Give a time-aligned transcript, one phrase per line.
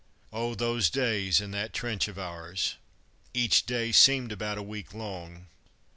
[0.33, 2.73] Oh, those days in that trench of ours!
[3.35, 5.45] Each day seemed about a week long.